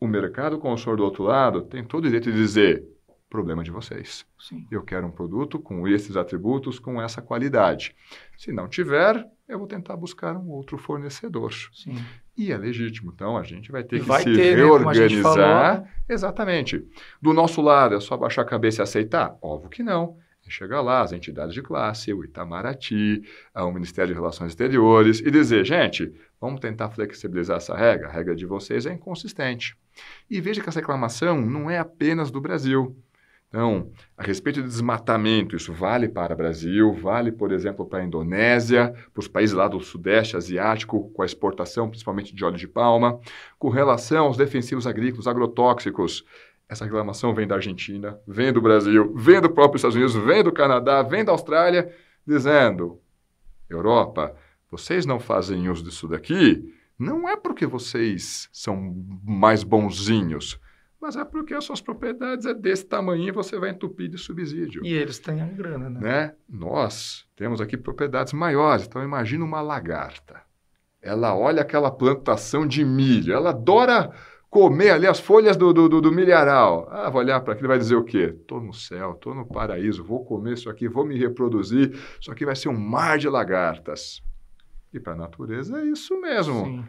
[0.03, 2.83] o mercado consumidor do outro lado tem todo o direito de dizer:
[3.29, 4.25] problema de vocês.
[4.37, 4.67] Sim.
[4.69, 7.95] Eu quero um produto com esses atributos, com essa qualidade.
[8.37, 11.53] Se não tiver, eu vou tentar buscar um outro fornecedor.
[11.71, 11.95] Sim.
[12.35, 13.13] E é legítimo.
[13.15, 15.75] Então a gente vai ter E que vai se ter, né, reorganizar.
[15.75, 15.87] falou.
[16.09, 16.85] Exatamente.
[17.21, 19.37] Do nosso lado, é só baixar a cabeça e aceitar?
[19.41, 20.17] Óbvio que não.
[20.45, 23.23] É chegar lá, as entidades de classe, o Itamaraty,
[23.55, 28.09] o Ministério de Relações Exteriores, e dizer, gente, vamos tentar flexibilizar essa regra.
[28.09, 29.77] A regra de vocês é inconsistente.
[30.29, 32.95] E veja que essa reclamação não é apenas do Brasil.
[33.47, 38.03] Então, a respeito de desmatamento, isso vale para o Brasil, vale, por exemplo, para a
[38.03, 42.67] Indonésia, para os países lá do Sudeste Asiático, com a exportação principalmente de óleo de
[42.67, 43.19] palma.
[43.59, 46.25] Com relação aos defensivos agrícolas, agrotóxicos,
[46.67, 50.51] essa reclamação vem da Argentina, vem do Brasil, vem do próprio Estados Unidos, vem do
[50.51, 51.93] Canadá, vem da Austrália,
[52.25, 52.99] dizendo:
[53.69, 54.35] Europa,
[54.69, 60.59] vocês não fazem uso disso daqui, não é porque vocês são mais bonzinhos,
[60.99, 64.85] mas é porque as suas propriedades é desse tamanho e você vai entupir de subsídio.
[64.85, 65.99] E eles têm a grana, né?
[65.99, 66.35] Né?
[66.49, 70.41] Nós temos aqui propriedades maiores, então imagina uma lagarta.
[71.01, 74.13] Ela olha aquela plantação de milho, ela adora
[74.53, 76.87] comer ali as folhas do, do, do, do milharal.
[76.91, 78.35] Ah, vai olhar para aquilo e vai dizer o quê?
[78.39, 82.45] Estou no céu, estou no paraíso, vou comer isso aqui, vou me reproduzir, isso aqui
[82.45, 84.21] vai ser um mar de lagartas.
[84.93, 86.65] E para a natureza é isso mesmo.
[86.65, 86.85] Sim.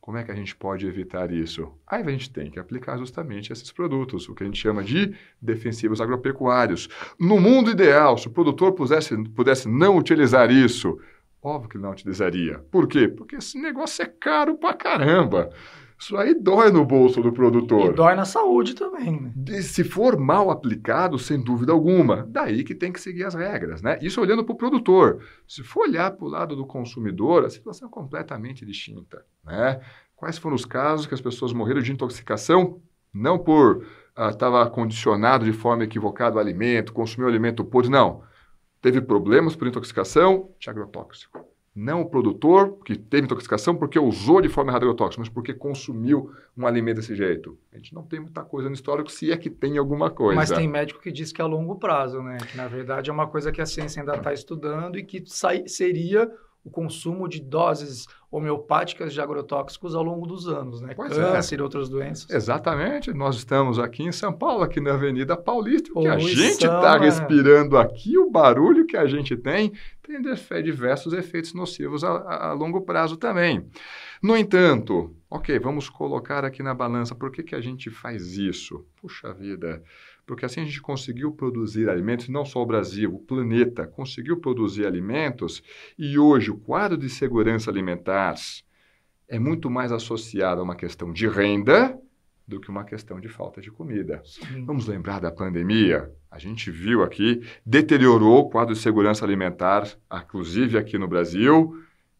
[0.00, 1.70] Como é que a gente pode evitar isso?
[1.84, 5.12] Aí a gente tem que aplicar justamente esses produtos, o que a gente chama de
[5.42, 6.88] defensivos agropecuários.
[7.18, 10.98] No mundo ideal, se o produtor pudesse, pudesse não utilizar isso,
[11.40, 12.58] Óbvio que não utilizaria.
[12.70, 13.06] Por quê?
[13.06, 15.50] Porque esse negócio é caro pra caramba.
[15.98, 17.90] Isso aí dói no bolso do produtor.
[17.90, 19.32] E dói na saúde também.
[19.34, 19.62] Né?
[19.62, 22.24] Se for mal aplicado, sem dúvida alguma.
[22.28, 23.98] Daí que tem que seguir as regras, né?
[24.00, 25.20] Isso olhando para o produtor.
[25.46, 29.80] Se for olhar para o lado do consumidor, a situação é completamente distinta, né?
[30.14, 32.80] Quais foram os casos que as pessoas morreram de intoxicação?
[33.12, 33.84] Não por
[34.30, 38.22] estava ah, condicionado de forma equivocada o alimento, consumiu o alimento podre, não.
[38.80, 41.47] Teve problemas por intoxicação de agrotóxico.
[41.80, 46.32] Não o produtor que teve intoxicação porque usou de forma errada agrotóxico, mas porque consumiu
[46.56, 47.56] um alimento desse jeito.
[47.72, 50.34] A gente não tem muita coisa no histórico, se é que tem alguma coisa.
[50.34, 52.38] Mas tem médico que diz que é a longo prazo, né?
[52.38, 55.22] Que na verdade é uma coisa que a ciência ainda está estudando e que
[55.66, 56.28] seria
[56.68, 60.92] o consumo de doses homeopáticas de agrotóxicos ao longo dos anos, né?
[60.94, 61.32] Pois é.
[61.32, 61.58] Câncer é.
[61.58, 62.28] e outras doenças.
[62.30, 63.12] Exatamente.
[63.12, 65.90] Nós estamos aqui em São Paulo, aqui na Avenida Paulista.
[65.94, 66.98] O que a gente está é...
[66.98, 70.20] respirando aqui, o barulho que a gente tem, tem
[70.62, 73.66] diversos efeitos nocivos a, a longo prazo também.
[74.22, 78.84] No entanto, ok, vamos colocar aqui na balança por que, que a gente faz isso.
[79.00, 79.82] Puxa vida,
[80.26, 84.86] porque assim a gente conseguiu produzir alimentos, não só o Brasil, o planeta conseguiu produzir
[84.86, 85.62] alimentos,
[85.98, 88.34] e hoje o quadro de segurança alimentar
[89.28, 91.98] é muito mais associado a uma questão de renda
[92.46, 94.22] do que uma questão de falta de comida.
[94.24, 94.64] Sim.
[94.64, 96.10] Vamos lembrar da pandemia?
[96.30, 101.78] A gente viu aqui, deteriorou o quadro de segurança alimentar, inclusive aqui no Brasil,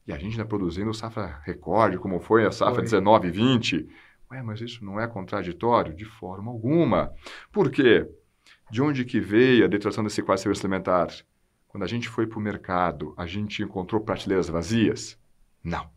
[0.08, 3.88] e a gente está produzindo safra recorde, como foi a safra 19 e 20
[4.30, 5.94] Ué, mas isso não é contraditório?
[5.94, 7.12] De forma alguma.
[7.50, 8.06] Por quê?
[8.70, 11.08] De onde que veio a detração desse quadro de segurança alimentar?
[11.66, 15.18] Quando a gente foi para o mercado, a gente encontrou prateleiras vazias?
[15.64, 15.88] Não.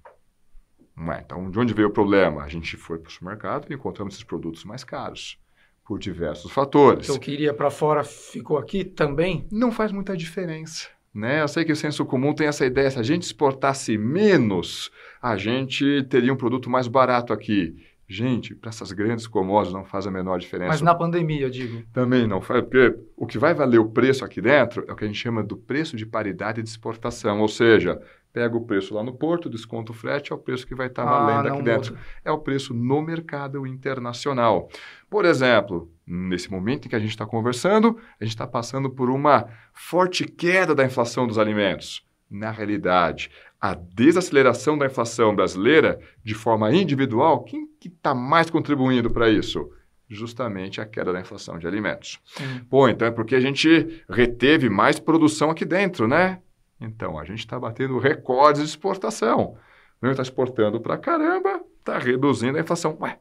[0.95, 1.21] Não é.
[1.21, 2.43] Então, de onde veio o problema?
[2.43, 5.37] A gente foi para o supermercado e encontramos esses produtos mais caros
[5.85, 7.05] por diversos fatores.
[7.07, 9.45] Então, o que iria para fora ficou aqui também?
[9.51, 10.87] Não faz muita diferença.
[11.13, 11.41] Né?
[11.41, 14.89] Eu sei que o senso comum tem essa ideia, se a gente exportasse menos,
[15.21, 17.75] a gente teria um produto mais barato aqui.
[18.07, 20.69] Gente, para essas grandes commodities não faz a menor diferença.
[20.69, 21.81] Mas na pandemia, eu digo.
[21.93, 25.05] Também não faz, porque o que vai valer o preço aqui dentro é o que
[25.05, 28.01] a gente chama do preço de paridade de exportação, ou seja,
[28.33, 31.03] pega o preço lá no porto, desconta o frete, é o preço que vai estar
[31.03, 31.93] tá ah, valendo aqui dentro.
[31.93, 32.05] Muda.
[32.23, 34.69] É o preço no mercado internacional.
[35.09, 39.09] Por exemplo, nesse momento em que a gente está conversando, a gente está passando por
[39.09, 42.05] uma forte queda da inflação dos alimentos.
[42.29, 49.11] Na realidade, a desaceleração da inflação brasileira de forma individual, quem que está mais contribuindo
[49.11, 49.69] para isso?
[50.07, 52.19] Justamente a queda da inflação de alimentos.
[52.25, 52.61] Sim.
[52.69, 56.41] Pô, então é porque a gente reteve mais produção aqui dentro, né?
[56.81, 59.55] Então, a gente está batendo recordes de exportação.
[60.01, 62.97] Não está exportando para caramba, está reduzindo a inflação.
[62.99, 63.19] Ué,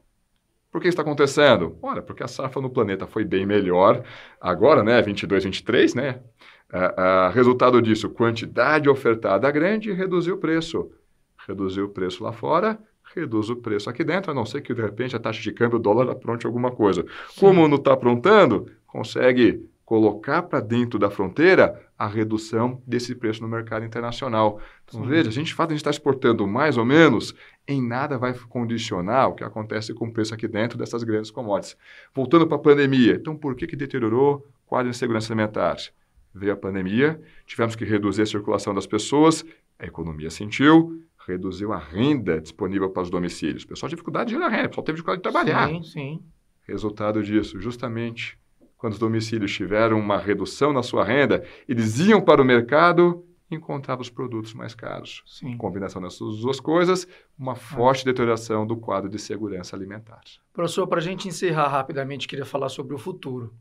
[0.71, 1.77] por que isso está acontecendo?
[1.81, 4.03] Olha, porque a safra no planeta foi bem melhor
[4.39, 4.99] agora, né?
[5.01, 6.21] 22, 23, né?
[6.73, 10.91] Uh, uh, resultado disso, quantidade ofertada grande reduziu o preço.
[11.47, 12.79] Reduziu o preço lá fora,
[13.13, 15.77] reduz o preço aqui dentro, a não ser que de repente a taxa de câmbio,
[15.77, 17.05] o dólar apronte alguma coisa.
[17.37, 23.47] Como não está aprontando, consegue colocar para dentro da fronteira a redução desse preço no
[23.49, 24.57] mercado internacional.
[24.85, 25.09] Então, Sim.
[25.09, 27.35] veja, a gente, fala a gente está exportando mais ou menos,
[27.67, 31.75] em nada vai condicionar o que acontece com o preço aqui dentro dessas grandes commodities.
[32.15, 35.75] Voltando para a pandemia, então por que, que deteriorou o quadro de segurança alimentar?
[36.33, 39.43] Veio a pandemia, tivemos que reduzir a circulação das pessoas,
[39.77, 43.63] a economia sentiu, reduziu a renda disponível para os domicílios.
[43.63, 45.67] O pessoal tinha dificuldade de gerar renda, o pessoal teve dificuldade de trabalhar.
[45.67, 46.23] Sim, sim.
[46.65, 48.39] Resultado disso, justamente
[48.81, 53.53] quando os domicílios tiveram uma redução na sua renda, eles iam para o mercado e
[53.53, 55.21] encontravam os produtos mais caros.
[55.27, 55.55] Sim.
[55.55, 60.21] Combinação dessas duas coisas, uma forte deterioração do quadro de segurança alimentar.
[60.51, 63.53] Professor, para a gente encerrar rapidamente, queria falar sobre o futuro.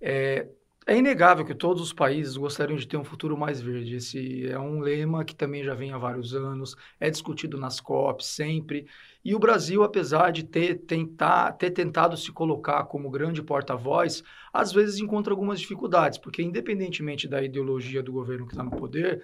[0.00, 0.48] É,
[0.86, 3.96] é inegável que todos os países gostariam de ter um futuro mais verde.
[3.96, 8.26] Esse é um lema que também já vem há vários anos, é discutido nas COPs
[8.26, 8.86] sempre.
[9.24, 14.72] E o Brasil, apesar de ter, tentar, ter tentado se colocar como grande porta-voz, às
[14.72, 19.22] vezes encontra algumas dificuldades, porque independentemente da ideologia do governo que está no poder,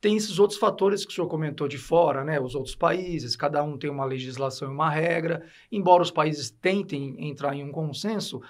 [0.00, 2.40] tem esses outros fatores que o senhor comentou de fora, né?
[2.40, 5.44] Os outros países, cada um tem uma legislação e uma regra.
[5.70, 8.40] Embora os países tentem entrar em um consenso,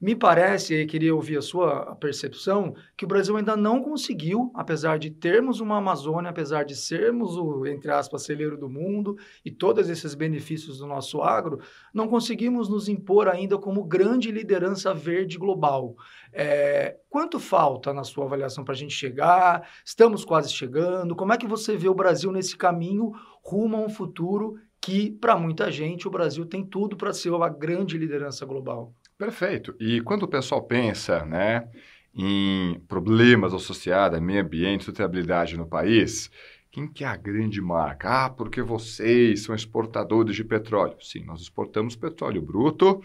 [0.00, 4.98] me parece, e queria ouvir a sua percepção, que o Brasil ainda não conseguiu, apesar
[4.98, 9.88] de termos uma Amazônia, apesar de sermos o, entre aspas, celeiro do mundo e todos
[9.88, 11.60] esses benefícios do nosso agro,
[11.92, 15.96] não conseguimos nos impor ainda como grande liderança verde global.
[16.32, 19.66] É, quanto falta na sua avaliação para a gente chegar?
[19.84, 21.16] Estamos quase chegando.
[21.16, 23.12] Como é que você vê o Brasil nesse caminho
[23.42, 27.48] rumo a um futuro que, para muita gente, o Brasil tem tudo para ser uma
[27.48, 28.92] grande liderança global?
[29.18, 29.74] Perfeito.
[29.80, 31.68] E quando o pessoal pensa né,
[32.14, 36.30] em problemas associados a meio ambiente, sustentabilidade no país,
[36.70, 38.24] Quem que é a grande marca?
[38.26, 40.96] Ah, porque vocês são exportadores de petróleo.
[41.00, 43.00] Sim, nós exportamos petróleo bruto,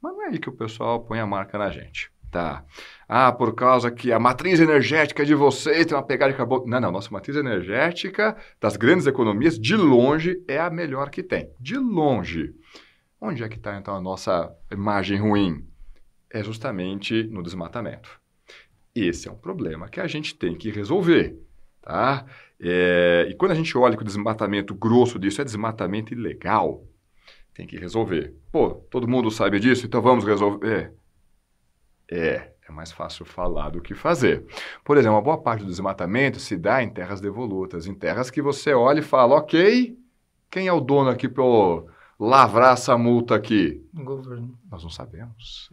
[0.00, 2.12] mas não é aí que o pessoal põe a marca na gente.
[2.30, 2.64] Tá.
[3.08, 6.66] Ah, por causa que a matriz energética de vocês tem uma pegada de carbono.
[6.66, 6.92] Não, não.
[6.92, 11.48] Nossa matriz energética das grandes economias, de longe, é a melhor que tem.
[11.58, 12.52] De longe.
[13.26, 15.66] Onde é que está, então, a nossa imagem ruim?
[16.28, 18.20] É justamente no desmatamento.
[18.94, 21.34] Esse é um problema que a gente tem que resolver.
[21.80, 22.26] Tá?
[22.60, 26.84] É, e quando a gente olha que o desmatamento grosso disso é desmatamento ilegal,
[27.54, 28.34] tem que resolver.
[28.52, 30.92] Pô, todo mundo sabe disso, então vamos resolver.
[32.10, 34.44] É, é mais fácil falar do que fazer.
[34.84, 38.42] Por exemplo, uma boa parte do desmatamento se dá em terras devolutas, em terras que
[38.42, 39.96] você olha e fala, ok,
[40.50, 41.42] quem é o dono aqui para
[42.18, 43.82] lavrar essa multa aqui?
[43.96, 44.58] O governo.
[44.70, 45.70] Nós não sabemos.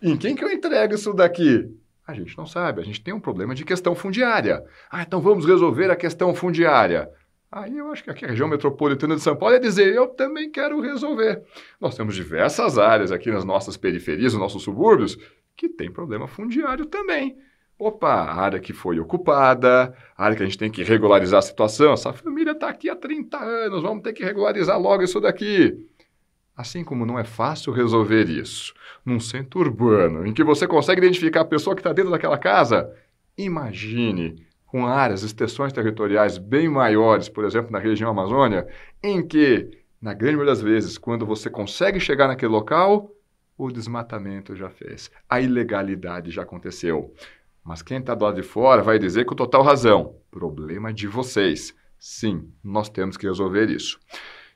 [0.00, 1.70] Em quem que eu entrego isso daqui?
[2.06, 2.80] A gente não sabe.
[2.80, 4.64] A gente tem um problema de questão fundiária.
[4.90, 7.08] Ah, então vamos resolver a questão fundiária.
[7.50, 10.50] Aí eu acho que aqui a região metropolitana de São Paulo é dizer, eu também
[10.50, 11.42] quero resolver.
[11.78, 15.18] Nós temos diversas áreas aqui nas nossas periferias, nos nossos subúrbios,
[15.54, 17.36] que tem problema fundiário também.
[17.84, 21.92] Opa, área que foi ocupada, área que a gente tem que regularizar a situação.
[21.92, 25.88] Essa família está aqui há 30 anos, vamos ter que regularizar logo isso daqui.
[26.56, 28.72] Assim como não é fácil resolver isso
[29.04, 32.88] num centro urbano, em que você consegue identificar a pessoa que está dentro daquela casa,
[33.36, 38.64] imagine com áreas, extensões territoriais bem maiores, por exemplo, na região Amazônia,
[39.02, 43.10] em que, na grande maioria das vezes, quando você consegue chegar naquele local,
[43.58, 47.12] o desmatamento já fez, a ilegalidade já aconteceu.
[47.64, 51.74] Mas quem está do lado de fora vai dizer com total razão: problema de vocês.
[51.98, 54.00] Sim, nós temos que resolver isso.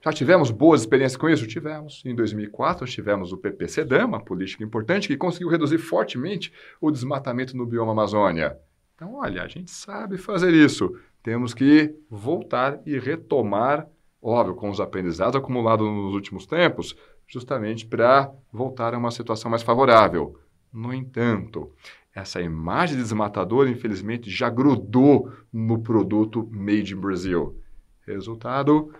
[0.05, 1.47] Já tivemos boas experiências com isso?
[1.47, 2.03] Tivemos.
[2.05, 7.57] Em 2004, nós tivemos o PPCDAM, uma política importante que conseguiu reduzir fortemente o desmatamento
[7.57, 8.57] no bioma Amazônia.
[8.95, 10.97] Então, olha, a gente sabe fazer isso.
[11.23, 13.89] Temos que voltar e retomar,
[14.23, 16.97] óbvio, com os aprendizados acumulados nos últimos tempos,
[17.27, 20.39] justamente para voltar a uma situação mais favorável.
[20.73, 21.73] No entanto,
[22.17, 27.61] essa imagem de desmatador, infelizmente, já grudou no produto Made in Brazil.
[28.07, 28.91] Resultado,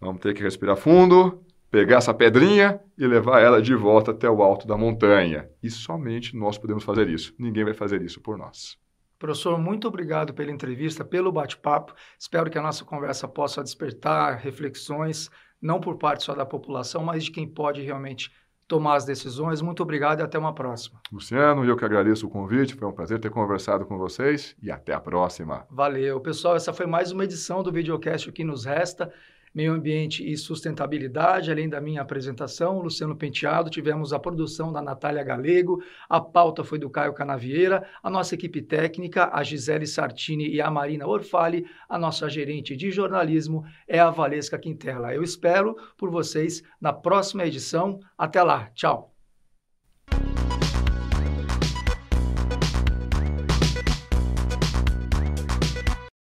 [0.00, 4.42] vamos ter que respirar fundo, pegar essa pedrinha e levar ela de volta até o
[4.42, 5.48] alto da montanha.
[5.62, 7.32] E somente nós podemos fazer isso.
[7.38, 8.76] Ninguém vai fazer isso por nós.
[9.16, 11.94] Professor, muito obrigado pela entrevista, pelo bate-papo.
[12.18, 15.30] Espero que a nossa conversa possa despertar reflexões
[15.62, 18.32] não por parte só da população, mas de quem pode realmente
[18.70, 19.60] tomar as decisões.
[19.60, 21.00] Muito obrigado e até uma próxima.
[21.12, 24.94] Luciano, eu que agradeço o convite, foi um prazer ter conversado com vocês e até
[24.94, 25.66] a próxima.
[25.68, 26.20] Valeu.
[26.20, 29.12] Pessoal, essa foi mais uma edição do videocast O que nos resta
[29.54, 35.22] meio ambiente e sustentabilidade, além da minha apresentação, Luciano Penteado, tivemos a produção da Natália
[35.22, 40.60] Galego, a pauta foi do Caio Canavieira, a nossa equipe técnica, a Gisele Sartini e
[40.60, 45.14] a Marina Orfali, a nossa gerente de jornalismo é a Valesca Quintela.
[45.14, 47.98] Eu espero por vocês na próxima edição.
[48.16, 49.14] Até lá, tchau!